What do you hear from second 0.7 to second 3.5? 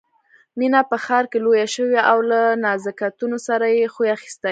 په ښار کې لويه شوې او له نزاکتونو